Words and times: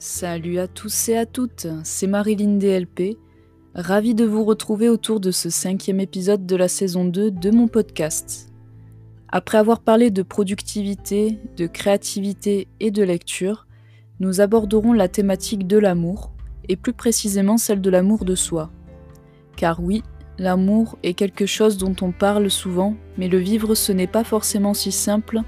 Salut 0.00 0.60
à 0.60 0.68
tous 0.68 1.08
et 1.08 1.16
à 1.16 1.26
toutes, 1.26 1.66
c'est 1.82 2.06
Marilyn 2.06 2.58
DLP, 2.58 3.16
ravie 3.74 4.14
de 4.14 4.24
vous 4.24 4.44
retrouver 4.44 4.88
autour 4.88 5.18
de 5.18 5.32
ce 5.32 5.50
cinquième 5.50 5.98
épisode 5.98 6.46
de 6.46 6.54
la 6.54 6.68
saison 6.68 7.04
2 7.04 7.32
de 7.32 7.50
mon 7.50 7.66
podcast. 7.66 8.52
Après 9.26 9.58
avoir 9.58 9.80
parlé 9.80 10.12
de 10.12 10.22
productivité, 10.22 11.40
de 11.56 11.66
créativité 11.66 12.68
et 12.78 12.92
de 12.92 13.02
lecture, 13.02 13.66
nous 14.20 14.40
aborderons 14.40 14.92
la 14.92 15.08
thématique 15.08 15.66
de 15.66 15.78
l'amour, 15.78 16.30
et 16.68 16.76
plus 16.76 16.92
précisément 16.92 17.56
celle 17.56 17.80
de 17.80 17.90
l'amour 17.90 18.24
de 18.24 18.36
soi. 18.36 18.70
Car 19.56 19.82
oui, 19.82 20.04
l'amour 20.38 20.96
est 21.02 21.14
quelque 21.14 21.46
chose 21.46 21.76
dont 21.76 21.96
on 22.02 22.12
parle 22.12 22.52
souvent, 22.52 22.94
mais 23.16 23.26
le 23.26 23.38
vivre 23.38 23.74
ce 23.74 23.90
n'est 23.90 24.06
pas 24.06 24.22
forcément 24.22 24.74
si 24.74 24.92
simple 24.92 25.40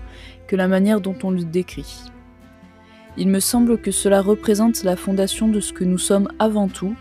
que 0.49 0.57
la 0.57 0.67
manière 0.67 1.01
dont 1.01 1.17
on 1.23 1.31
le 1.31 1.45
décrit. 1.45 2.11
Il 3.17 3.29
me 3.29 3.41
semble 3.41 3.79
que 3.81 3.91
cela 3.91 4.23
représente 4.23 4.85
la 4.85 4.97
fondation 4.97 5.49
de 5.49 5.61
ce 5.61 5.73
que 5.73 5.85
nous 5.85 5.99
sommes 5.99 6.29
avant 6.39 6.69
tout, 6.69 6.95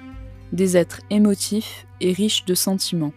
des 0.52 0.76
êtres 0.76 1.02
émotifs 1.10 1.86
et 2.02 2.12
riches 2.12 2.46
de 2.46 2.56
sentiments. 2.56 3.14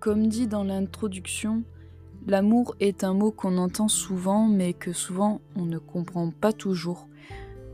Comme 0.00 0.26
dit 0.26 0.48
dans 0.48 0.64
l'introduction, 0.64 1.62
l'amour 2.26 2.74
est 2.80 3.04
un 3.04 3.14
mot 3.14 3.30
qu'on 3.30 3.56
entend 3.56 3.86
souvent 3.86 4.48
mais 4.48 4.72
que 4.72 4.92
souvent 4.92 5.40
on 5.54 5.64
ne 5.64 5.78
comprend 5.78 6.32
pas 6.32 6.52
toujours. 6.52 7.06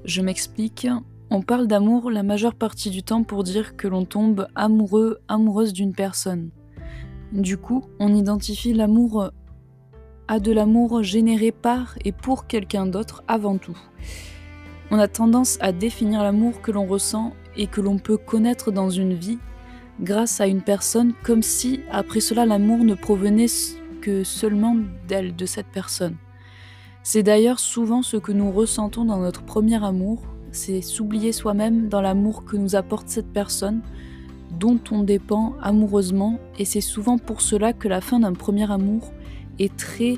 Je 0.05 0.21
m'explique, 0.21 0.87
on 1.31 1.43
parle 1.43 1.67
d'amour 1.67 2.11
la 2.11 2.23
majeure 2.23 2.55
partie 2.55 2.91
du 2.91 3.03
temps 3.03 3.23
pour 3.23 3.45
dire 3.45 3.77
que 3.77 3.87
l'on 3.87 4.05
tombe 4.05 4.47
amoureux, 4.55 5.19
amoureuse 5.29 5.73
d'une 5.73 5.93
personne. 5.93 6.51
Du 7.33 7.59
coup, 7.59 7.85
on 7.99 8.15
identifie 8.15 8.73
l'amour 8.73 9.31
à 10.27 10.41
de 10.41 10.53
l'amour 10.53 11.03
généré 11.03 11.53
par 11.53 11.99
et 12.05 12.13
pour 12.13 12.47
quelqu'un 12.47 12.87
d'autre 12.87 13.23
avant 13.29 13.59
tout. 13.59 13.79
On 14.91 14.99
a 14.99 15.09
tendance 15.09 15.59
à 15.61 15.73
définir 15.73 16.23
l'amour 16.23 16.63
que 16.63 16.71
l'on 16.71 16.87
ressent 16.87 17.33
et 17.57 17.67
que 17.67 17.83
l'on 17.83 17.99
peut 17.99 18.17
connaître 18.17 18.71
dans 18.71 18.89
une 18.89 19.13
vie 19.15 19.39
grâce 20.01 20.41
à 20.41 20.47
une 20.47 20.63
personne 20.63 21.13
comme 21.25 21.43
si 21.43 21.81
après 21.91 22.21
cela 22.21 22.47
l'amour 22.47 22.85
ne 22.85 22.95
provenait 22.95 23.47
que 24.01 24.25
seulement 24.25 24.77
d'elle, 25.07 25.37
de 25.37 25.45
cette 25.45 25.67
personne. 25.67 26.17
C'est 27.03 27.23
d'ailleurs 27.23 27.59
souvent 27.59 28.03
ce 28.03 28.17
que 28.17 28.33
nous 28.33 28.51
ressentons 28.51 29.05
dans 29.05 29.19
notre 29.19 29.43
premier 29.43 29.83
amour, 29.85 30.23
c'est 30.53 30.83
s'oublier 30.83 31.33
soi-même 31.33 31.89
dans 31.89 32.01
l'amour 32.01 32.45
que 32.45 32.57
nous 32.57 32.77
apporte 32.77 33.09
cette 33.09 33.33
personne 33.33 33.83
dont 34.59 34.81
on 34.91 35.03
dépend 35.03 35.55
amoureusement 35.63 36.39
et 36.59 36.65
c'est 36.65 36.81
souvent 36.81 37.19
pour 37.19 37.41
cela 37.41 37.73
que 37.73 37.89
la 37.89 38.01
fin 38.01 38.21
d'un 38.21 38.33
premier 38.33 38.71
amour 38.71 39.13
est 39.59 39.77
très 39.77 40.15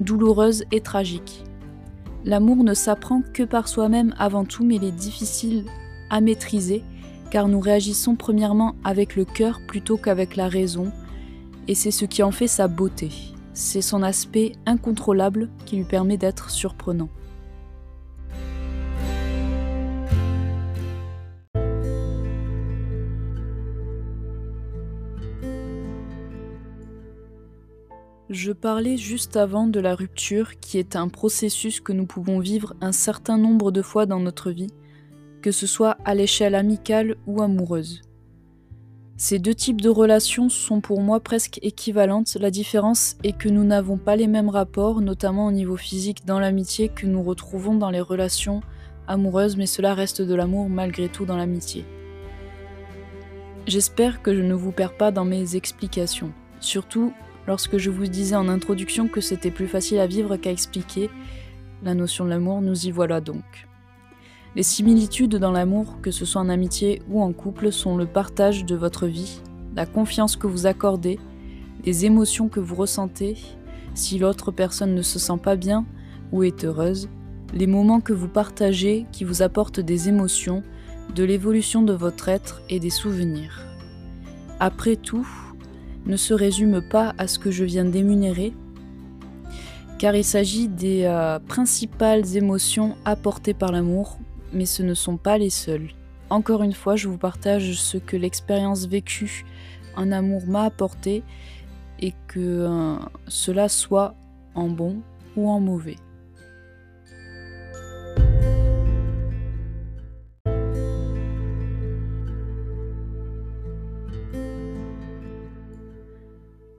douloureuse 0.00 0.64
et 0.72 0.80
tragique. 0.80 1.44
L'amour 2.24 2.64
ne 2.64 2.74
s'apprend 2.74 3.22
que 3.32 3.42
par 3.42 3.68
soi-même 3.68 4.14
avant 4.18 4.44
tout 4.44 4.64
mais 4.64 4.76
il 4.76 4.84
est 4.84 4.92
difficile 4.92 5.64
à 6.10 6.20
maîtriser 6.20 6.82
car 7.30 7.48
nous 7.48 7.60
réagissons 7.60 8.16
premièrement 8.16 8.74
avec 8.84 9.16
le 9.16 9.24
cœur 9.24 9.60
plutôt 9.66 9.96
qu'avec 9.96 10.36
la 10.36 10.48
raison 10.48 10.90
et 11.68 11.74
c'est 11.74 11.90
ce 11.90 12.06
qui 12.06 12.22
en 12.22 12.30
fait 12.30 12.48
sa 12.48 12.68
beauté. 12.68 13.10
C'est 13.52 13.82
son 13.82 14.02
aspect 14.02 14.52
incontrôlable 14.66 15.50
qui 15.66 15.76
lui 15.76 15.84
permet 15.84 16.16
d'être 16.16 16.50
surprenant. 16.50 17.08
Je 28.30 28.52
parlais 28.52 28.98
juste 28.98 29.38
avant 29.38 29.66
de 29.66 29.80
la 29.80 29.94
rupture 29.94 30.60
qui 30.60 30.76
est 30.76 30.96
un 30.96 31.08
processus 31.08 31.80
que 31.80 31.94
nous 31.94 32.04
pouvons 32.04 32.40
vivre 32.40 32.74
un 32.82 32.92
certain 32.92 33.38
nombre 33.38 33.72
de 33.72 33.80
fois 33.80 34.04
dans 34.04 34.20
notre 34.20 34.50
vie, 34.50 34.70
que 35.40 35.50
ce 35.50 35.66
soit 35.66 35.96
à 36.04 36.14
l'échelle 36.14 36.54
amicale 36.54 37.16
ou 37.26 37.40
amoureuse. 37.40 38.02
Ces 39.16 39.38
deux 39.38 39.54
types 39.54 39.80
de 39.80 39.88
relations 39.88 40.50
sont 40.50 40.82
pour 40.82 41.00
moi 41.00 41.20
presque 41.20 41.58
équivalentes, 41.62 42.36
la 42.38 42.50
différence 42.50 43.16
est 43.24 43.36
que 43.36 43.48
nous 43.48 43.64
n'avons 43.64 43.96
pas 43.96 44.14
les 44.14 44.26
mêmes 44.26 44.50
rapports, 44.50 45.00
notamment 45.00 45.46
au 45.46 45.52
niveau 45.52 45.78
physique 45.78 46.26
dans 46.26 46.38
l'amitié 46.38 46.90
que 46.90 47.06
nous 47.06 47.22
retrouvons 47.22 47.76
dans 47.76 47.90
les 47.90 48.02
relations 48.02 48.60
amoureuses, 49.06 49.56
mais 49.56 49.66
cela 49.66 49.94
reste 49.94 50.20
de 50.20 50.34
l'amour 50.34 50.68
malgré 50.68 51.08
tout 51.08 51.24
dans 51.24 51.38
l'amitié. 51.38 51.86
J'espère 53.66 54.20
que 54.20 54.34
je 54.34 54.42
ne 54.42 54.54
vous 54.54 54.70
perds 54.70 54.98
pas 54.98 55.12
dans 55.12 55.24
mes 55.24 55.56
explications. 55.56 56.32
Surtout, 56.60 57.12
Lorsque 57.48 57.78
je 57.78 57.88
vous 57.88 58.06
disais 58.06 58.36
en 58.36 58.46
introduction 58.46 59.08
que 59.08 59.22
c'était 59.22 59.50
plus 59.50 59.68
facile 59.68 60.00
à 60.00 60.06
vivre 60.06 60.36
qu'à 60.36 60.50
expliquer 60.50 61.08
la 61.82 61.94
notion 61.94 62.26
de 62.26 62.28
l'amour, 62.30 62.60
nous 62.60 62.86
y 62.86 62.90
voilà 62.90 63.22
donc. 63.22 63.66
Les 64.54 64.62
similitudes 64.62 65.36
dans 65.36 65.50
l'amour, 65.50 65.96
que 66.02 66.10
ce 66.10 66.26
soit 66.26 66.42
en 66.42 66.50
amitié 66.50 67.00
ou 67.08 67.22
en 67.22 67.32
couple, 67.32 67.72
sont 67.72 67.96
le 67.96 68.04
partage 68.04 68.66
de 68.66 68.76
votre 68.76 69.06
vie, 69.06 69.40
la 69.74 69.86
confiance 69.86 70.36
que 70.36 70.46
vous 70.46 70.66
accordez, 70.66 71.18
les 71.86 72.04
émotions 72.04 72.50
que 72.50 72.60
vous 72.60 72.74
ressentez, 72.74 73.38
si 73.94 74.18
l'autre 74.18 74.50
personne 74.50 74.94
ne 74.94 75.00
se 75.00 75.18
sent 75.18 75.38
pas 75.42 75.56
bien 75.56 75.86
ou 76.32 76.42
est 76.42 76.66
heureuse, 76.66 77.08
les 77.54 77.66
moments 77.66 78.00
que 78.00 78.12
vous 78.12 78.28
partagez 78.28 79.06
qui 79.10 79.24
vous 79.24 79.40
apportent 79.40 79.80
des 79.80 80.10
émotions, 80.10 80.62
de 81.14 81.24
l'évolution 81.24 81.80
de 81.80 81.94
votre 81.94 82.28
être 82.28 82.60
et 82.68 82.78
des 82.78 82.90
souvenirs. 82.90 83.64
Après 84.60 84.96
tout, 84.96 85.26
ne 86.08 86.16
se 86.16 86.34
résume 86.34 86.80
pas 86.80 87.14
à 87.18 87.26
ce 87.26 87.38
que 87.38 87.50
je 87.50 87.64
viens 87.64 87.84
d'émunérer, 87.84 88.52
car 89.98 90.14
il 90.14 90.24
s'agit 90.24 90.68
des 90.68 91.04
euh, 91.04 91.38
principales 91.38 92.36
émotions 92.36 92.96
apportées 93.04 93.54
par 93.54 93.72
l'amour, 93.72 94.18
mais 94.52 94.66
ce 94.66 94.82
ne 94.82 94.94
sont 94.94 95.16
pas 95.16 95.38
les 95.38 95.50
seules. 95.50 95.90
Encore 96.30 96.62
une 96.62 96.72
fois, 96.72 96.96
je 96.96 97.08
vous 97.08 97.18
partage 97.18 97.74
ce 97.74 97.98
que 97.98 98.16
l'expérience 98.16 98.86
vécue 98.86 99.44
en 99.96 100.12
amour 100.12 100.42
m'a 100.46 100.64
apporté 100.64 101.22
et 102.00 102.14
que 102.26 102.38
euh, 102.38 102.96
cela 103.26 103.68
soit 103.68 104.14
en 104.54 104.68
bon 104.68 105.02
ou 105.36 105.48
en 105.48 105.60
mauvais. 105.60 105.96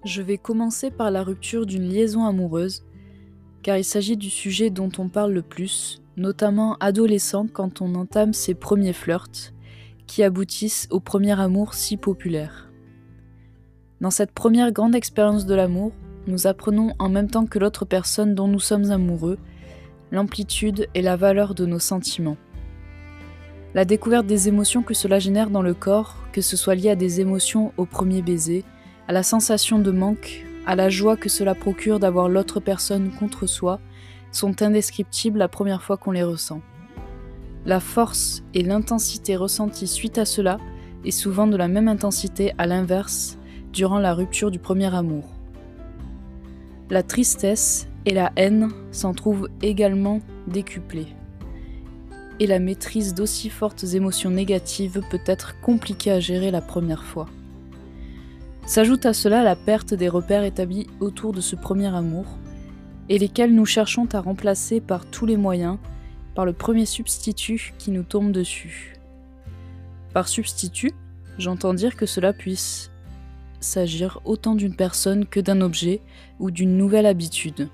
Je 0.10 0.24
vais 0.24 0.40
commencer 0.40 0.90
par 0.90 1.12
la 1.12 1.22
rupture 1.22 1.68
d'une 1.68 1.88
liaison 1.88 2.26
amoureuse, 2.26 2.84
car 3.62 3.78
il 3.78 3.84
s'agit 3.84 4.18
du 4.18 4.32
sujet 4.32 4.72
dont 4.72 4.90
on 4.98 5.08
parle 5.08 5.34
le 5.34 5.44
plus, 5.44 6.02
notamment 6.18 6.78
adolescent 6.80 7.46
quand 7.46 7.84
on 7.84 7.94
entame 7.94 8.34
ses 8.34 8.56
premiers 8.56 8.94
flirts, 8.94 9.54
qui 10.08 10.24
aboutissent 10.24 10.88
au 10.90 11.00
premier 11.00 11.40
amour 11.40 11.76
si 11.76 11.96
populaire. 11.96 12.72
Dans 14.02 14.10
cette 14.10 14.32
première 14.32 14.72
grande 14.72 14.96
expérience 14.96 15.46
de 15.46 15.54
l'amour, 15.54 15.92
nous 16.26 16.48
apprenons 16.48 16.96
en 16.98 17.10
même 17.10 17.30
temps 17.30 17.46
que 17.46 17.60
l'autre 17.60 17.86
personne 17.86 18.34
dont 18.34 18.48
nous 18.48 18.60
sommes 18.60 18.90
amoureux, 18.90 19.38
l'amplitude 20.12 20.88
et 20.96 21.04
la 21.04 21.18
valeur 21.18 21.54
de 21.54 21.68
nos 21.68 21.78
sentiments. 21.78 22.38
La 23.76 23.86
découverte 23.86 24.26
des 24.26 24.48
émotions 24.48 24.82
que 24.82 24.96
cela 24.96 25.20
génère 25.20 25.52
dans 25.52 25.62
le 25.62 25.76
corps, 25.76 26.16
que 26.32 26.42
ce 26.42 26.58
soit 26.58 26.74
lié 26.74 26.90
à 26.90 26.96
des 26.96 27.22
émotions 27.22 27.74
au 27.78 27.86
premier 27.86 28.24
baiser, 28.24 28.66
à 29.10 29.12
la 29.12 29.24
sensation 29.24 29.80
de 29.80 29.90
manque, 29.90 30.46
à 30.68 30.76
la 30.76 30.92
joie 30.92 31.18
que 31.18 31.30
cela 31.30 31.56
procure 31.56 32.00
d'avoir 32.00 32.30
l'autre 32.30 32.60
personne 32.60 33.10
contre 33.10 33.48
soi, 33.48 33.80
sont 34.32 34.62
indescriptibles 34.62 35.40
la 35.40 35.48
première 35.48 35.82
fois 35.82 35.98
qu'on 35.98 36.12
les 36.12 36.22
ressent. 36.22 36.62
La 37.66 37.80
force 37.80 38.44
et 38.54 38.62
l'intensité 38.62 39.36
ressenties 39.36 39.88
suite 39.88 40.20
à 40.20 40.26
cela 40.26 40.60
est 41.06 41.10
souvent 41.10 41.48
de 41.48 41.58
la 41.58 41.68
même 41.68 41.88
intensité 41.88 42.54
à 42.60 42.68
l'inverse 42.68 43.40
durant 43.74 43.98
la 43.98 44.14
rupture 44.14 44.52
du 44.52 44.60
premier 44.60 44.94
amour. 44.94 45.24
La 46.92 47.02
tristesse 47.02 47.88
et 48.06 48.14
la 48.14 48.32
haine 48.36 48.70
s'en 48.92 49.16
trouvent 49.16 49.50
également 49.64 50.22
décuplées. 50.46 51.08
Et 52.40 52.46
la 52.46 52.60
maîtrise 52.60 53.16
d'aussi 53.16 53.50
fortes 53.50 53.86
émotions 53.96 54.30
négatives 54.30 55.02
peut 55.10 55.24
être 55.26 55.60
compliquée 55.62 56.12
à 56.12 56.20
gérer 56.20 56.52
la 56.52 56.62
première 56.62 57.04
fois. 57.04 57.26
S'ajoute 58.70 59.08
à 59.08 59.14
cela 59.14 59.42
la 59.42 59.56
perte 59.56 59.96
des 59.96 60.10
repères 60.10 60.44
établis 60.44 60.86
autour 61.00 61.34
de 61.34 61.42
ce 61.42 61.56
premier 61.56 61.88
amour, 61.88 62.28
et 63.10 63.18
lesquels 63.18 63.56
nous 63.56 63.66
cherchons 63.66 64.08
à 64.14 64.22
remplacer 64.22 64.80
par 64.80 65.08
tous 65.08 65.26
les 65.26 65.38
moyens, 65.38 65.80
par 66.36 66.46
le 66.46 66.54
premier 66.54 66.86
substitut 66.86 67.74
qui 67.80 67.90
nous 67.90 68.04
tombe 68.04 68.32
dessus. 68.32 69.00
Par 70.14 70.28
substitut, 70.28 70.92
j'entends 71.40 71.74
dire 71.74 71.96
que 71.96 72.06
cela 72.06 72.32
puisse 72.32 72.92
s'agir 73.60 74.22
autant 74.24 74.54
d'une 74.54 74.76
personne 74.76 75.26
que 75.26 75.40
d'un 75.40 75.62
objet 75.62 76.00
ou 76.38 76.52
d'une 76.52 76.78
nouvelle 76.78 77.08
habitude. 77.08 77.70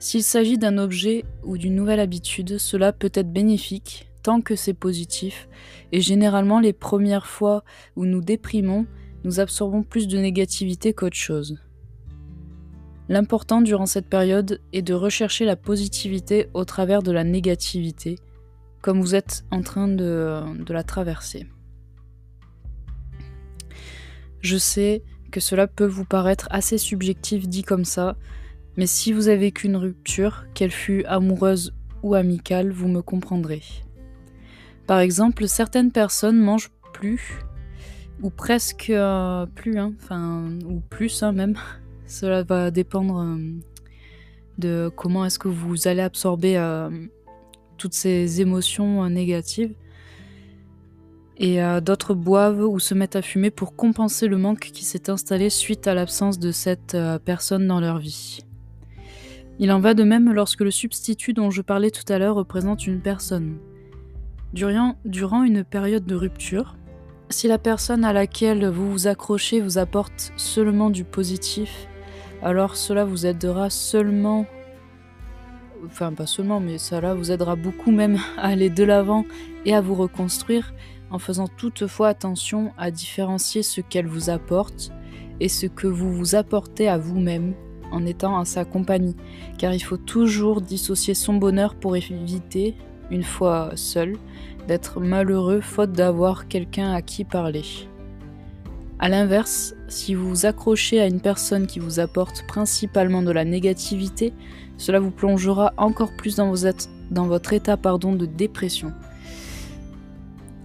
S'il 0.00 0.24
s'agit 0.24 0.58
d'un 0.58 0.76
objet 0.76 1.24
ou 1.44 1.56
d'une 1.56 1.76
nouvelle 1.76 2.00
habitude, 2.00 2.58
cela 2.58 2.92
peut 2.92 3.12
être 3.14 3.32
bénéfique, 3.32 4.10
tant 4.24 4.40
que 4.40 4.56
c'est 4.56 4.74
positif, 4.74 5.48
et 5.92 6.00
généralement 6.00 6.58
les 6.58 6.72
premières 6.72 7.28
fois 7.28 7.62
où 7.94 8.06
nous 8.06 8.22
déprimons, 8.22 8.86
nous 9.24 9.40
absorbons 9.40 9.82
plus 9.82 10.08
de 10.08 10.18
négativité 10.18 10.92
qu'autre 10.92 11.16
chose. 11.16 11.58
L'important 13.08 13.60
durant 13.60 13.86
cette 13.86 14.08
période 14.08 14.60
est 14.72 14.82
de 14.82 14.94
rechercher 14.94 15.44
la 15.44 15.56
positivité 15.56 16.48
au 16.54 16.64
travers 16.64 17.02
de 17.02 17.12
la 17.12 17.24
négativité, 17.24 18.18
comme 18.80 19.00
vous 19.00 19.14
êtes 19.14 19.44
en 19.50 19.62
train 19.62 19.88
de, 19.88 20.42
la 20.68 20.82
traverser. 20.82 21.46
Je 24.40 24.56
sais 24.56 25.02
que 25.30 25.40
cela 25.40 25.66
peut 25.66 25.86
vous 25.86 26.04
paraître 26.04 26.48
assez 26.50 26.78
subjectif 26.78 27.48
dit 27.48 27.62
comme 27.62 27.84
ça, 27.84 28.16
mais 28.76 28.86
si 28.86 29.12
vous 29.12 29.28
avez 29.28 29.38
vécu 29.38 29.66
une 29.66 29.76
rupture, 29.76 30.44
qu'elle 30.54 30.70
fût 30.70 31.04
amoureuse 31.04 31.74
ou 32.02 32.14
amicale, 32.14 32.72
vous 32.72 32.88
me 32.88 33.02
comprendrez. 33.02 33.62
Par 34.86 35.00
exemple, 35.00 35.46
certaines 35.46 35.92
personnes 35.92 36.40
mangent 36.40 36.72
plus, 36.92 37.40
ou 38.22 38.30
presque 38.30 38.90
euh, 38.90 39.46
plus, 39.46 39.78
hein, 39.78 39.92
enfin, 40.00 40.48
ou 40.66 40.80
plus 40.80 41.22
hein, 41.22 41.32
même. 41.32 41.56
Cela 42.06 42.42
va 42.42 42.70
dépendre 42.70 43.20
euh, 43.20 43.36
de 44.58 44.90
comment 44.94 45.24
est-ce 45.24 45.38
que 45.38 45.48
vous 45.48 45.88
allez 45.88 46.02
absorber 46.02 46.56
euh, 46.56 46.88
toutes 47.78 47.94
ces 47.94 48.40
émotions 48.40 49.08
négatives. 49.08 49.74
Et 51.38 51.58
d'autres 51.82 52.14
boivent 52.14 52.62
ou 52.62 52.78
se 52.78 52.94
mettent 52.94 53.16
à 53.16 53.22
fumer 53.22 53.50
pour 53.50 53.74
compenser 53.74 54.28
le 54.28 54.36
manque 54.36 54.70
qui 54.72 54.84
s'est 54.84 55.10
installé 55.10 55.50
suite 55.50 55.88
à 55.88 55.94
l'absence 55.94 56.38
de 56.38 56.52
cette 56.52 56.96
personne 57.24 57.66
dans 57.66 57.80
leur 57.80 57.98
vie. 57.98 58.44
Il 59.58 59.72
en 59.72 59.80
va 59.80 59.94
de 59.94 60.04
même 60.04 60.32
lorsque 60.32 60.60
le 60.60 60.70
substitut 60.70 61.32
dont 61.32 61.50
je 61.50 61.62
parlais 61.62 61.90
tout 61.90 62.04
à 62.12 62.18
l'heure 62.18 62.36
représente 62.36 62.86
une 62.86 63.00
personne. 63.00 63.56
Durant, 64.52 64.94
durant 65.04 65.42
une 65.42 65.64
période 65.64 66.04
de 66.04 66.14
rupture, 66.14 66.76
si 67.32 67.48
la 67.48 67.58
personne 67.58 68.04
à 68.04 68.12
laquelle 68.12 68.66
vous 68.68 68.90
vous 68.92 69.06
accrochez 69.06 69.60
vous 69.60 69.78
apporte 69.78 70.32
seulement 70.36 70.90
du 70.90 71.04
positif, 71.04 71.88
alors 72.42 72.76
cela 72.76 73.04
vous 73.04 73.26
aidera 73.26 73.70
seulement, 73.70 74.46
enfin 75.86 76.12
pas 76.12 76.26
seulement, 76.26 76.60
mais 76.60 76.78
cela 76.78 77.14
vous 77.14 77.32
aidera 77.32 77.56
beaucoup 77.56 77.90
même 77.90 78.18
à 78.36 78.48
aller 78.48 78.70
de 78.70 78.84
l'avant 78.84 79.24
et 79.64 79.74
à 79.74 79.80
vous 79.80 79.94
reconstruire 79.94 80.74
en 81.10 81.18
faisant 81.18 81.48
toutefois 81.48 82.08
attention 82.08 82.72
à 82.78 82.90
différencier 82.90 83.62
ce 83.62 83.80
qu'elle 83.80 84.06
vous 84.06 84.30
apporte 84.30 84.90
et 85.40 85.48
ce 85.48 85.66
que 85.66 85.86
vous 85.86 86.12
vous 86.12 86.34
apportez 86.34 86.88
à 86.88 86.98
vous-même 86.98 87.54
en 87.90 88.06
étant 88.06 88.38
à 88.38 88.44
sa 88.44 88.64
compagnie, 88.64 89.16
car 89.58 89.74
il 89.74 89.80
faut 89.80 89.98
toujours 89.98 90.60
dissocier 90.60 91.14
son 91.14 91.34
bonheur 91.34 91.74
pour 91.74 91.96
éviter, 91.96 92.74
une 93.10 93.22
fois 93.22 93.72
seul, 93.74 94.16
d'être 94.68 95.00
malheureux 95.00 95.60
faute 95.60 95.92
d'avoir 95.92 96.48
quelqu'un 96.48 96.92
à 96.92 97.02
qui 97.02 97.24
parler. 97.24 97.62
A 98.98 99.08
l'inverse, 99.08 99.74
si 99.88 100.14
vous 100.14 100.28
vous 100.28 100.46
accrochez 100.46 101.00
à 101.00 101.06
une 101.06 101.20
personne 101.20 101.66
qui 101.66 101.80
vous 101.80 101.98
apporte 101.98 102.44
principalement 102.46 103.22
de 103.22 103.32
la 103.32 103.44
négativité, 103.44 104.32
cela 104.76 105.00
vous 105.00 105.10
plongera 105.10 105.72
encore 105.76 106.12
plus 106.16 106.36
dans, 106.36 106.50
votre 106.50 107.52
état 107.52 107.76
de 107.76 108.26
dépression. 108.26 108.92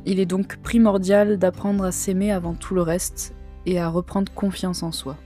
Il 0.05 0.19
est 0.19 0.25
donc 0.25 0.57
primordial 0.57 1.38
d'apprendre 1.38 1.83
à 1.83 1.91
s'aimer 1.91 2.31
avant 2.31 2.53
tout 2.53 2.75
le 2.75 2.81
reste 2.81 3.33
et 3.65 3.79
à 3.79 3.89
reprendre 3.89 4.31
confiance 4.31 4.83
en 4.83 4.91
soi. 4.91 5.17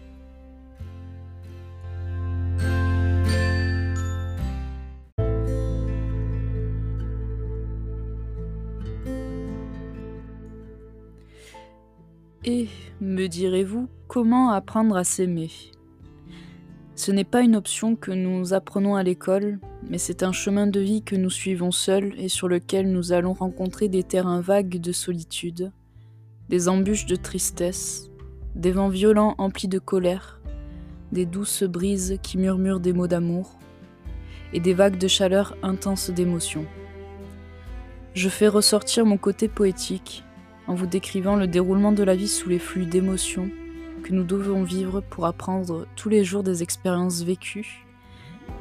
Me 13.02 13.26
direz-vous, 13.26 13.90
comment 14.08 14.52
apprendre 14.52 14.96
à 14.96 15.04
s'aimer? 15.04 15.50
Ce 16.94 17.12
n'est 17.12 17.24
pas 17.24 17.42
une 17.42 17.56
option 17.56 17.96
que 17.96 18.12
nous 18.12 18.54
apprenons 18.54 18.96
à 18.96 19.02
l'école, 19.02 19.60
mais 19.90 19.98
c'est 19.98 20.22
un 20.22 20.32
chemin 20.32 20.68
de 20.68 20.80
vie 20.80 21.02
que 21.02 21.16
nous 21.16 21.32
suivons 21.32 21.72
seuls 21.72 22.14
et 22.20 22.30
sur 22.30 22.48
lequel 22.48 22.92
nous 22.92 23.12
allons 23.12 23.34
rencontrer 23.34 23.90
des 23.90 24.04
terrains 24.04 24.42
vagues 24.42 24.80
de 24.80 24.92
solitude, 24.92 25.72
des 26.50 26.70
embûches 26.70 27.08
de 27.08 27.16
tristesse, 27.16 28.12
des 28.54 28.72
vents 28.72 28.90
violents 28.90 29.34
emplis 29.40 29.68
de 29.68 29.80
colère, 29.80 30.40
des 31.12 31.26
douces 31.26 31.64
brises 31.64 32.20
qui 32.22 32.38
murmurent 32.38 32.80
des 32.80 32.94
mots 32.94 33.08
d'amour, 33.08 33.58
et 34.54 34.60
des 34.60 34.76
vagues 34.76 35.00
de 35.00 35.08
chaleur 35.08 35.58
intenses 35.64 36.12
d'émotion. 36.12 36.68
Je 38.14 38.30
fais 38.30 38.48
ressortir 38.48 39.08
mon 39.08 39.18
côté 39.18 39.48
poétique, 39.48 40.24
en 40.72 40.74
vous 40.74 40.88
décrivant 40.88 41.36
le 41.36 41.48
déroulement 41.48 41.92
de 41.92 42.02
la 42.02 42.16
vie 42.16 42.30
sous 42.30 42.48
les 42.48 42.58
flux 42.58 42.86
d'émotions 42.86 43.50
que 44.04 44.14
nous 44.14 44.24
devons 44.24 44.64
vivre 44.64 45.02
pour 45.02 45.26
apprendre 45.26 45.86
tous 45.98 46.08
les 46.08 46.24
jours 46.24 46.44
des 46.44 46.64
expériences 46.64 47.24
vécues, 47.24 47.86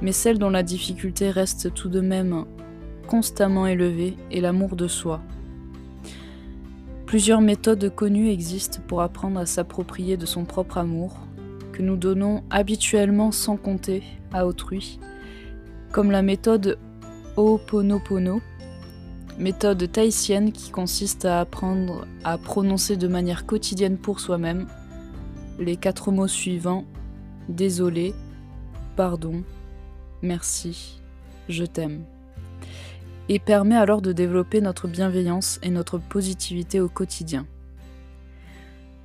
mais 0.03 0.11
celle 0.11 0.41
dont 0.41 0.51
la 0.51 0.65
difficulté 0.65 1.31
reste 1.31 1.73
tout 1.73 1.89
de 1.89 2.01
même 2.01 2.47
constamment 3.07 3.69
élevée 3.69 4.17
est 4.33 4.41
l'amour 4.41 4.75
de 4.75 4.89
soi. 4.89 5.21
Plusieurs 7.07 7.41
méthodes 7.41 7.95
connues 7.95 8.31
existent 8.31 8.81
pour 8.89 9.03
apprendre 9.03 9.39
à 9.39 9.47
s'approprier 9.47 10.17
de 10.17 10.27
son 10.27 10.45
propre 10.45 10.79
amour, 10.79 11.17
que 11.73 11.83
nous 11.83 11.97
donnons 11.97 12.43
habituellement 12.51 13.31
sans 13.31 13.57
compter 13.57 14.03
à 14.33 14.49
autrui, 14.49 14.99
comme 15.93 16.11
la 16.11 16.23
méthode 16.23 16.77
Ho'oponopono, 17.37 18.41
méthode 19.41 19.91
tahitienne 19.91 20.53
qui 20.53 20.71
consiste 20.71 21.25
à 21.25 21.41
apprendre 21.41 22.07
à 22.25 22.37
prononcer 22.37 22.97
de 22.97 23.09
manière 23.09 23.47
quotidienne 23.47 23.97
pour 23.97 24.21
soi-même 24.21 24.67
les 25.59 25.77
quatre 25.77 26.13
mots 26.13 26.29
suivants 26.29 26.85
désolé, 27.49 28.15
pardon, 28.97 29.43
merci, 30.23 31.01
je 31.49 31.65
t'aime 31.65 32.05
et 33.31 33.39
permet 33.39 33.77
alors 33.77 34.03
de 34.03 34.13
développer 34.13 34.61
notre 34.61 34.89
bienveillance 34.89 35.61
et 35.63 35.71
notre 35.71 35.99
positivité 35.99 36.81
au 36.81 36.89
quotidien. 36.89 37.47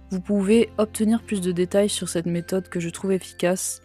Vous 0.09 0.19
pouvez 0.19 0.71
obtenir 0.79 1.21
plus 1.21 1.41
de 1.41 1.51
détails 1.51 1.89
sur 1.89 2.09
cette 2.09 2.25
méthode 2.25 2.67
que 2.67 2.79
je 2.79 2.89
trouve 2.89 3.11
efficace 3.11 3.83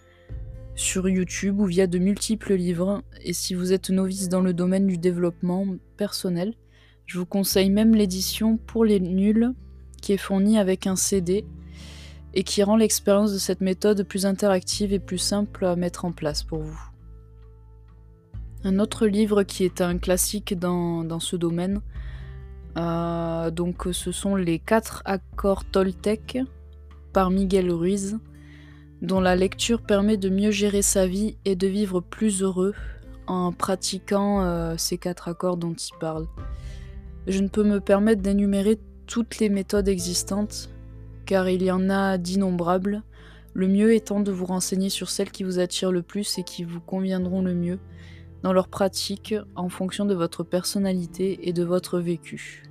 sur 0.75 1.09
YouTube 1.09 1.61
ou 1.61 1.67
via 1.67 1.87
de 1.87 1.99
multiples 1.99 2.55
livres. 2.55 3.03
Et 3.23 3.33
si 3.33 3.55
vous 3.55 3.73
êtes 3.73 3.91
novice 3.91 4.29
dans 4.29 4.41
le 4.41 4.55
domaine 4.55 4.87
du 4.87 4.99
développement 4.99 5.67
personnel, 5.97 6.55
je 7.07 7.19
vous 7.19 7.27
conseille 7.27 7.71
même 7.71 7.95
l'édition 7.95 8.57
pour 8.57 8.85
les 8.85 9.01
nuls 9.01 9.53
qui 10.01 10.13
est 10.13 10.17
fournie 10.17 10.59
avec 10.59 10.87
un 10.87 10.97
CD 10.97 11.45
et 12.35 12.45
qui 12.45 12.63
rend 12.63 12.77
l'expérience 12.77 13.33
de 13.33 13.39
cette 13.39 13.61
méthode 13.61 14.05
plus 14.05 14.27
interactive 14.27 14.93
et 14.93 15.01
plus 15.01 15.19
simple 15.19 15.65
à 15.65 15.77
mettre 15.77 16.05
en 16.05 16.13
place 16.13 16.43
pour 16.43 16.61
vous. 16.61 16.81
Un 18.63 18.79
autre 18.79 19.07
livre 19.07 19.43
qui 19.43 19.65
est 19.65 19.81
un 19.81 19.99
classique 19.99 20.59
dans, 20.59 21.19
ce 21.19 21.35
domaine, 21.35 21.81
euh, 22.77 23.51
donc 23.51 23.89
ce 23.91 24.13
sont 24.13 24.37
les 24.37 24.59
4 24.59 25.03
accords 25.05 25.65
Toltec 25.65 26.39
par 27.13 27.31
Miguel 27.31 27.73
Ruiz 27.73 28.19
dont 29.03 29.21
la 29.21 29.37
lecture 29.37 29.83
permet 29.83 30.17
de 30.17 30.29
mieux 30.29 30.51
gérer 30.51 30.83
sa 30.83 31.07
vie 31.07 31.37
et 31.45 31.57
de 31.57 31.67
vivre 31.67 32.01
plus 32.01 32.43
heureux 32.43 32.75
en 33.27 33.53
pratiquant 33.53 34.43
euh, 34.43 34.75
ces 34.77 34.99
quatre 34.99 35.29
accords 35.29 35.57
dont 35.57 35.75
il 35.75 35.99
parle. 35.99 36.27
Je 37.27 37.41
ne 37.41 37.49
peux 37.49 37.65
me 37.65 37.81
permettre 37.81 38.23
d'énumérer 38.23 38.79
toutes 39.07 39.39
les 39.39 39.49
méthodes 39.49 39.89
existantes, 39.89 40.71
car 41.27 41.49
il 41.49 41.63
y 41.63 41.71
en 41.71 41.91
a 41.91 42.19
d'innombrables, 42.19 43.03
le 43.55 43.69
mieux 43.69 43.95
étant 43.95 44.21
de 44.21 44.31
vous 44.31 44.47
renseigner 44.47 44.91
sur 44.91 45.11
celles 45.11 45.31
qui 45.31 45.45
vous 45.45 45.59
attirent 45.59 45.93
le 45.93 46.03
plus 46.03 46.39
et 46.39 46.45
qui 46.45 46.65
vous 46.65 46.81
conviendront 46.81 47.43
le 47.43 47.55
mieux 47.55 47.79
dans 48.43 48.53
leur 48.53 48.69
pratique 48.69 49.35
en 49.55 49.69
fonction 49.69 50.05
de 50.05 50.15
votre 50.15 50.45
personnalité 50.45 51.49
et 51.49 51.53
de 51.53 51.65
votre 51.65 51.99
vécu. 51.99 52.65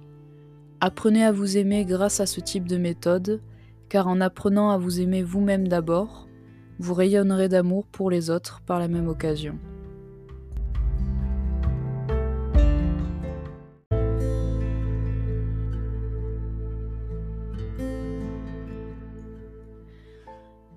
Apprenez 0.81 1.23
à 1.23 1.31
vous 1.31 1.57
aimer 1.57 1.85
grâce 1.85 2.19
à 2.19 2.25
ce 2.25 2.39
type 2.39 2.67
de 2.67 2.77
méthode, 2.77 3.41
car 3.89 4.07
en 4.07 4.21
apprenant 4.21 4.69
à 4.69 4.77
vous 4.77 5.01
aimer 5.01 5.23
vous-même 5.23 5.67
d'abord, 5.67 6.27
vous 6.77 6.93
rayonnerez 6.93 7.49
d'amour 7.49 7.85
pour 7.87 8.09
les 8.09 8.29
autres 8.29 8.61
par 8.61 8.79
la 8.79 8.87
même 8.87 9.07
occasion. 9.07 9.57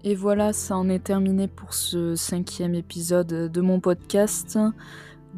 Et 0.04 0.16
voilà, 0.16 0.52
ça 0.52 0.76
en 0.76 0.88
est 0.88 1.04
terminé 1.04 1.46
pour 1.46 1.74
ce 1.74 2.16
cinquième 2.16 2.74
épisode 2.74 3.28
de 3.52 3.60
mon 3.60 3.78
podcast. 3.78 4.58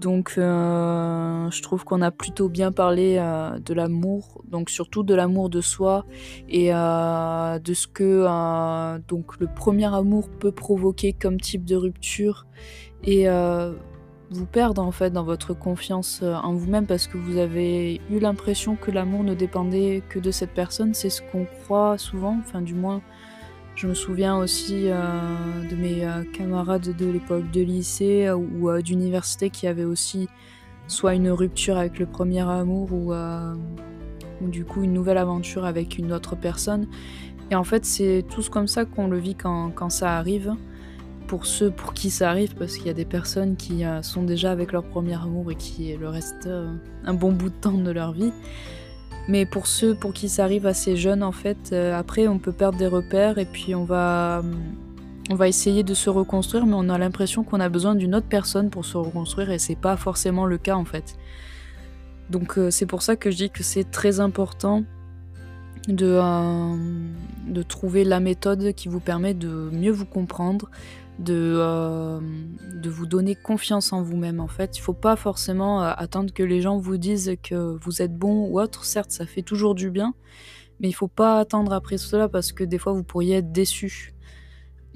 Donc 0.05 0.35
euh, 0.37 1.51
je 1.51 1.63
trouve 1.63 1.83
qu'on 1.85 2.03
a 2.03 2.11
plutôt 2.11 2.51
bien 2.51 2.73
parlé 2.73 3.17
euh, 3.19 3.59
de 3.59 3.73
l'amour, 3.73 4.43
donc 4.47 4.69
surtout 4.69 5.03
de 5.03 5.15
l'amour 5.15 5.49
de 5.49 5.63
soi 5.63 6.05
et 6.47 6.75
euh, 6.75 7.59
de 7.59 7.73
ce 7.73 7.87
que 7.87 8.27
donc 9.09 9.41
le 9.41 9.47
premier 9.47 9.87
amour 9.87 10.29
peut 10.29 10.53
provoquer 10.53 11.15
comme 11.15 11.41
type 11.41 11.65
de 11.65 11.75
rupture 11.75 12.47
et 13.03 13.27
vous 14.31 14.47
perdre 14.47 14.83
en 14.83 14.91
fait 14.91 15.11
dans 15.11 15.25
votre 15.25 15.55
confiance 15.55 16.23
en 16.23 16.53
vous-même 16.53 16.87
parce 16.87 17.07
que 17.07 17.17
vous 17.17 17.39
avez 17.39 18.03
eu 18.11 18.19
l'impression 18.19 18.77
que 18.77 18.91
l'amour 18.91 19.25
ne 19.25 19.33
dépendait 19.33 20.03
que 20.11 20.19
de 20.19 20.31
cette 20.31 20.53
personne. 20.53 20.93
C'est 20.93 21.09
ce 21.09 21.23
qu'on 21.33 21.47
croit 21.47 21.97
souvent, 21.97 22.37
enfin 22.41 22.61
du 22.61 22.75
moins 22.75 23.01
je 23.76 23.87
me 23.87 23.95
souviens 23.95 24.37
aussi 24.37 24.85
euh, 24.87 24.99
de 25.69 25.76
mes 25.76 26.04
euh, 26.04 26.23
camarades 26.33 26.95
de 26.97 27.07
l'époque 27.07 27.50
de 27.50 27.61
lycée 27.61 28.31
ou 28.31 28.71
d'université 28.81 29.50
qui 29.50 29.66
avaient 29.66 29.85
aussi 29.85 30.28
soit 30.87 31.14
une 31.14 31.31
rupture 31.31 31.76
avec 31.76 31.99
le 31.99 32.07
premier 32.07 32.40
amour 32.40 32.93
ou, 32.93 33.12
du 34.40 34.64
coup 34.64 34.83
une 34.83 34.93
nouvelle 34.93 35.19
aventure 35.19 35.64
avec 35.64 35.99
une 35.99 36.12
autre 36.12 36.37
personne. 36.37 36.87
Et 37.50 37.54
en 37.54 37.64
fait 37.64 37.85
c'est 37.85 38.25
tous 38.31 38.49
comme 38.49 38.69
ça 38.69 38.85
qu'on 38.85 39.09
le 39.09 39.19
vit 39.19 39.35
quand, 39.35 39.90
ça 39.90 40.16
arrive 40.16 40.54
pour 41.26 41.47
ceux 41.47 41.71
pour 41.71 41.95
qui 41.95 42.11
ça 42.11 42.31
arrive, 42.31 42.54
parce 42.54 42.76
qu'il 42.76 42.87
y 42.87 42.90
a 42.90 42.95
des 42.95 43.04
personnes 43.04 43.57
qui 43.57 43.85
euh, 43.85 44.02
sont 44.02 44.23
déjà 44.23 44.52
avec 44.52 44.73
leur 44.73 44.85
premier 44.85 45.14
amour 45.14 45.50
et 45.50 45.54
qui 45.54 45.95
le 45.97 46.09
restent 46.09 46.47
euh, 46.47 46.73
un 47.04 47.14
bon 47.14 47.33
bout 47.33 47.49
de 47.49 47.54
temps 47.54 47.73
de 47.73 47.90
leur 47.90 48.12
vie. 48.12 48.33
Mais 49.28 49.47
pour 49.47 49.66
ceux 49.66 49.95
pour 49.95 50.12
qui 50.12 50.28
ça 50.28 50.45
arrive 50.45 50.66
assez 50.66 50.97
jeune, 50.97 51.23
en 51.23 51.33
fait, 51.33 51.71
euh, 51.73 51.99
après 51.99 52.28
on 52.28 52.38
peut 52.38 52.52
perdre 52.52 52.78
des 52.78 52.87
repères 52.87 53.38
et 53.38 53.47
puis 53.47 53.75
on 53.75 53.85
va, 53.85 54.43
on 55.31 55.35
va 55.35 55.49
essayer 55.49 55.83
de 55.83 55.95
se 55.95 56.11
reconstruire, 56.11 56.66
mais 56.66 56.75
on 56.76 56.88
a 56.90 56.99
l'impression 56.99 57.43
qu'on 57.43 57.61
a 57.61 57.69
besoin 57.69 57.95
d'une 57.95 58.14
autre 58.14 58.28
personne 58.28 58.71
pour 58.71 58.85
se 58.85 58.97
reconstruire 58.97 59.50
et 59.50 59.59
c'est 59.59 59.76
pas 59.76 59.97
forcément 59.97 60.45
le 60.45 60.59
cas 60.59 60.76
en 60.76 60.85
fait. 60.85 61.16
Donc 62.31 62.59
c'est 62.71 62.87
pour 62.87 63.02
ça 63.02 63.16
que 63.16 63.31
je 63.31 63.37
dis 63.37 63.50
que 63.50 63.62
c'est 63.62 63.90
très 63.90 64.21
important 64.21 64.85
de 65.88 67.62
trouver 67.62 68.04
la 68.04 68.21
méthode 68.21 68.73
qui 68.73 68.88
vous 68.88 69.00
permet 69.00 69.35
de 69.35 69.71
mieux 69.73 69.93
vous 69.93 70.07
comprendre, 70.07 70.71
de, 71.18 71.56
euh, 71.56 72.21
de 72.75 72.90
vous 72.90 73.06
donner 73.06 73.35
confiance 73.35 73.92
en 73.92 74.02
vous-même 74.02 74.40
en 74.40 74.49
fait. 74.49 74.76
Il 74.76 74.80
faut 74.80 74.94
pas 74.94 75.16
forcément 75.16 75.83
euh, 75.83 75.92
attendre 75.97 76.33
que 76.33 76.42
les 76.42 76.61
gens 76.61 76.78
vous 76.78 76.97
disent 76.97 77.37
que 77.42 77.76
vous 77.80 78.02
êtes 78.02 78.16
bon 78.16 78.49
ou 78.49 78.61
autre. 78.61 78.85
Certes, 78.85 79.11
ça 79.11 79.26
fait 79.26 79.42
toujours 79.42 79.75
du 79.75 79.90
bien, 79.90 80.14
mais 80.80 80.88
il 80.88 80.92
faut 80.92 81.09
pas 81.09 81.38
attendre 81.38 81.73
après 81.73 81.99
cela 81.99 82.28
parce 82.28 82.52
que 82.52 82.64
des 82.64 82.78
fois 82.78 82.92
vous 82.92 83.04
pourriez 83.04 83.37
être 83.37 83.52
déçu. 83.52 84.12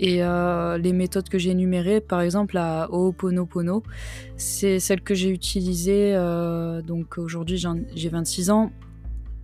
Et 0.00 0.22
euh, 0.22 0.78
les 0.78 0.92
méthodes 0.92 1.28
que 1.28 1.38
j'ai 1.38 1.50
énumérées, 1.50 2.00
par 2.00 2.20
exemple 2.20 2.56
à 2.56 2.88
Ho'oponopono, 2.92 3.82
c'est 4.36 4.78
celle 4.78 5.00
que 5.00 5.14
j'ai 5.14 5.30
utilisée. 5.30 6.14
donc 6.86 7.18
aujourd'hui 7.18 7.60
j'ai 7.94 8.08
26 8.08 8.50
ans 8.50 8.70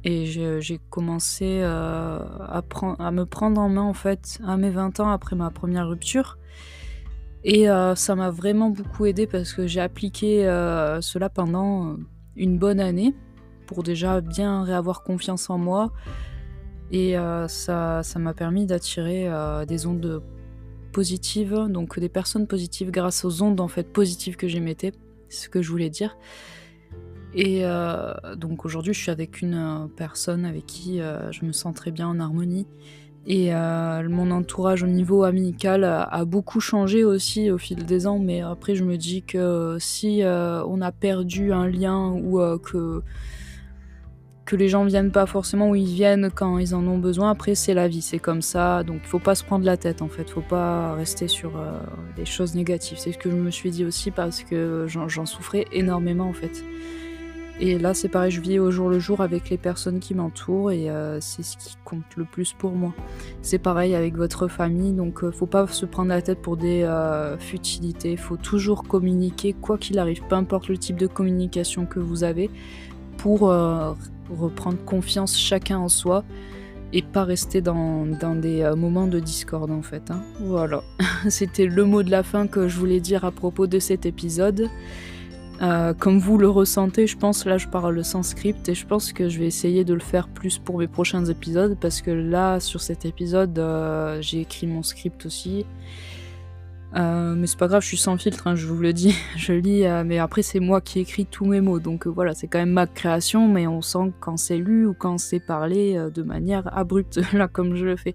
et 0.04 0.26
j'ai 0.26 0.80
commencé 0.90 1.62
à, 1.62 2.62
à, 2.98 3.10
me 3.10 3.24
prendre 3.24 3.60
en 3.60 3.68
main 3.68 3.82
en 3.82 3.94
fait 3.94 4.38
à 4.46 4.56
mes 4.56 4.70
20 4.70 5.00
ans 5.00 5.10
après 5.10 5.34
ma 5.34 5.50
première 5.50 5.88
rupture. 5.88 6.38
Et 7.44 7.68
euh, 7.68 7.94
ça 7.94 8.14
m'a 8.14 8.30
vraiment 8.30 8.70
beaucoup 8.70 9.04
aidé 9.04 9.26
parce 9.26 9.52
que 9.52 9.66
j'ai 9.66 9.80
appliqué 9.80 10.46
euh, 10.46 11.02
cela 11.02 11.28
pendant 11.28 11.96
une 12.36 12.58
bonne 12.58 12.80
année 12.80 13.14
pour 13.66 13.82
déjà 13.82 14.22
bien 14.22 14.64
réavoir 14.64 15.02
confiance 15.02 15.50
en 15.50 15.58
moi. 15.58 15.92
Et 16.90 17.18
euh, 17.18 17.46
ça 17.48 18.02
m'a 18.16 18.34
permis 18.34 18.66
d'attirer 18.66 19.28
des 19.66 19.86
ondes 19.86 20.22
positives, 20.92 21.66
donc 21.68 21.98
des 21.98 22.08
personnes 22.08 22.46
positives 22.46 22.90
grâce 22.90 23.24
aux 23.24 23.42
ondes 23.42 23.60
en 23.60 23.68
fait 23.68 23.92
positives 23.92 24.36
que 24.36 24.48
j'émettais, 24.48 24.92
c'est 25.28 25.44
ce 25.44 25.48
que 25.48 25.60
je 25.60 25.70
voulais 25.70 25.90
dire. 25.90 26.16
Et 27.36 27.64
donc 28.36 28.64
aujourd'hui 28.64 28.94
je 28.94 29.00
suis 29.00 29.10
avec 29.10 29.42
une 29.42 29.88
personne 29.96 30.44
avec 30.44 30.66
qui 30.66 31.00
je 31.30 31.44
me 31.44 31.52
sens 31.52 31.74
très 31.74 31.90
bien 31.90 32.06
en 32.06 32.20
harmonie 32.20 32.66
et 33.26 33.54
euh, 33.54 34.06
mon 34.08 34.30
entourage 34.30 34.82
au 34.82 34.86
niveau 34.86 35.24
amical 35.24 35.84
a, 35.84 36.24
beaucoup 36.26 36.60
changé 36.60 37.04
aussi 37.04 37.50
au 37.50 37.56
fil 37.56 37.84
des 37.86 38.06
ans, 38.06 38.18
mais 38.18 38.42
après 38.42 38.74
je 38.74 38.84
me 38.84 38.96
dis 38.96 39.22
que 39.22 39.78
si 39.80 40.22
euh, 40.22 40.62
on 40.66 40.82
a 40.82 40.92
perdu 40.92 41.52
un 41.52 41.66
lien 41.66 42.10
ou 42.10 42.38
euh, 42.38 42.58
que, 42.58 43.02
que 44.44 44.56
les 44.56 44.68
gens 44.68 44.84
viennent 44.84 45.10
pas 45.10 45.24
forcément 45.24 45.70
où 45.70 45.74
ils 45.74 45.86
viennent 45.86 46.30
quand 46.34 46.58
ils 46.58 46.74
en 46.74 46.86
ont 46.86 46.98
besoin, 46.98 47.30
après 47.30 47.54
c'est 47.54 47.72
la 47.72 47.88
vie, 47.88 48.02
c'est 48.02 48.18
comme 48.18 48.42
ça, 48.42 48.82
donc 48.82 49.00
il 49.02 49.08
faut 49.08 49.18
pas 49.18 49.34
se 49.34 49.42
prendre 49.42 49.64
la 49.64 49.78
tête 49.78 50.02
en 50.02 50.08
fait, 50.08 50.28
faut 50.28 50.42
pas 50.42 50.94
rester 50.94 51.26
sur 51.26 51.52
des 52.16 52.26
choses 52.26 52.54
négatives. 52.54 52.98
C'est 52.98 53.12
ce 53.12 53.18
que 53.18 53.30
je 53.30 53.36
me 53.36 53.50
suis 53.50 53.70
dit 53.70 53.86
aussi 53.86 54.10
parce 54.10 54.42
que 54.44 54.84
j'en 54.86 55.24
souffrais 55.24 55.64
énormément 55.72 56.28
en 56.28 56.34
fait. 56.34 56.62
Et 57.60 57.78
là, 57.78 57.94
c'est 57.94 58.08
pareil, 58.08 58.32
je 58.32 58.40
vis 58.40 58.58
au 58.58 58.70
jour 58.72 58.88
le 58.88 58.98
jour 58.98 59.20
avec 59.20 59.48
les 59.48 59.58
personnes 59.58 60.00
qui 60.00 60.14
m'entourent 60.14 60.72
et 60.72 60.90
euh, 60.90 61.20
c'est 61.20 61.44
ce 61.44 61.56
qui 61.56 61.76
compte 61.84 62.02
le 62.16 62.24
plus 62.24 62.52
pour 62.52 62.72
moi. 62.72 62.92
C'est 63.42 63.58
pareil 63.58 63.94
avec 63.94 64.16
votre 64.16 64.48
famille, 64.48 64.92
donc 64.92 65.22
euh, 65.22 65.30
faut 65.30 65.46
pas 65.46 65.66
se 65.68 65.86
prendre 65.86 66.08
la 66.08 66.20
tête 66.20 66.42
pour 66.42 66.56
des 66.56 66.82
euh, 66.82 67.38
futilités. 67.38 68.16
Faut 68.16 68.36
toujours 68.36 68.82
communiquer, 68.82 69.52
quoi 69.52 69.78
qu'il 69.78 70.00
arrive, 70.00 70.22
peu 70.28 70.34
importe 70.34 70.68
le 70.68 70.78
type 70.78 70.96
de 70.96 71.06
communication 71.06 71.86
que 71.86 72.00
vous 72.00 72.24
avez, 72.24 72.50
pour 73.18 73.52
reprendre 74.30 74.78
confiance 74.84 75.38
chacun 75.38 75.78
en 75.78 75.88
soi 75.88 76.24
et 76.92 77.02
pas 77.02 77.24
rester 77.24 77.60
dans, 77.60 78.04
des 78.06 78.70
moments 78.76 79.06
de 79.06 79.20
discorde 79.20 79.70
en 79.70 79.82
fait. 79.82 80.10
Hein. 80.10 80.22
Voilà, 80.40 80.82
c'était 81.28 81.66
le 81.66 81.84
mot 81.84 82.02
de 82.02 82.10
la 82.10 82.24
fin 82.24 82.48
que 82.48 82.66
je 82.66 82.76
voulais 82.78 83.00
dire 83.00 83.24
à 83.24 83.30
propos 83.30 83.68
de 83.68 83.78
cet 83.78 84.06
épisode. 84.06 84.68
Euh, 85.62 85.94
comme 85.94 86.18
vous 86.18 86.36
le 86.36 86.48
ressentez, 86.48 87.06
je 87.06 87.16
pense, 87.16 87.46
là 87.46 87.58
je 87.58 87.68
parle 87.68 88.04
sans 88.04 88.22
script 88.22 88.68
et 88.68 88.74
je 88.74 88.86
pense 88.86 89.12
que 89.12 89.28
je 89.28 89.38
vais 89.38 89.46
essayer 89.46 89.84
de 89.84 89.94
le 89.94 90.00
faire 90.00 90.28
plus 90.28 90.58
pour 90.58 90.78
mes 90.78 90.88
prochains 90.88 91.24
épisodes 91.26 91.76
parce 91.80 92.02
que 92.02 92.10
là 92.10 92.58
sur 92.58 92.80
cet 92.80 93.04
épisode 93.04 93.56
euh, 93.58 94.20
j'ai 94.20 94.40
écrit 94.40 94.66
mon 94.66 94.82
script 94.82 95.24
aussi. 95.26 95.64
Euh, 96.96 97.34
mais 97.34 97.48
c'est 97.48 97.58
pas 97.58 97.66
grave, 97.66 97.82
je 97.82 97.88
suis 97.88 97.96
sans 97.96 98.16
filtre, 98.16 98.46
hein, 98.46 98.54
je 98.54 98.66
vous 98.66 98.76
le 98.76 98.92
dis, 98.92 99.16
je 99.36 99.52
lis, 99.52 99.84
mais 100.04 100.18
après 100.18 100.42
c'est 100.42 100.60
moi 100.60 100.80
qui 100.80 101.00
écris 101.00 101.26
tous 101.26 101.44
mes 101.44 101.60
mots, 101.60 101.80
donc 101.80 102.06
voilà, 102.06 102.34
c'est 102.34 102.46
quand 102.46 102.58
même 102.58 102.70
ma 102.70 102.86
création, 102.86 103.48
mais 103.48 103.66
on 103.66 103.82
sent 103.82 104.12
quand 104.20 104.36
c'est 104.36 104.58
lu 104.58 104.86
ou 104.86 104.94
quand 104.94 105.18
c'est 105.18 105.40
parlé 105.40 105.98
de 106.14 106.22
manière 106.22 106.76
abrupte, 106.76 107.20
là 107.32 107.48
comme 107.48 107.76
je 107.76 107.84
le 107.84 107.96
fais. 107.96 108.14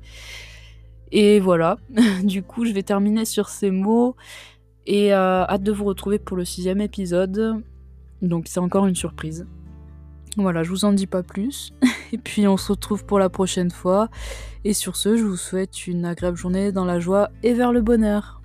Et 1.12 1.39
voilà, 1.39 1.77
du 2.24 2.43
coup 2.43 2.65
je 2.65 2.72
vais 2.74 2.84
terminer 2.84 3.25
sur 3.25 3.50
ces 3.50 3.72
mots. 3.72 4.15
Et 4.86 5.13
euh, 5.13 5.43
hâte 5.43 5.63
de 5.63 5.71
vous 5.71 5.86
retrouver 5.86 6.19
pour 6.19 6.38
le 6.38 6.45
sixième 6.45 6.81
épisode. 6.81 7.63
Donc 8.21 8.45
c'est 8.48 8.59
encore 8.59 8.88
une 8.88 8.95
surprise. 8.95 9.48
Voilà, 10.38 10.63
je 10.63 10.69
vous 10.69 10.86
en 10.86 10.93
dis 10.93 11.07
pas 11.07 11.24
plus. 11.24 11.74
Et 12.12 12.17
puis 12.17 12.48
on 12.48 12.57
se 12.57 12.71
retrouve 12.71 13.05
pour 13.05 13.19
la 13.19 13.29
prochaine 13.29 13.71
fois. 13.71 14.09
Et 14.63 14.74
sur 14.74 14.95
ce, 14.95 15.15
je 15.15 15.24
vous 15.24 15.38
souhaite 15.38 15.88
une 15.88 16.05
agréable 16.05 16.38
journée 16.38 16.71
dans 16.71 16.86
la 16.86 17.00
joie 17.00 17.29
et 17.43 17.53
vers 17.53 17.71
le 17.71 17.81
bonheur. 17.81 18.38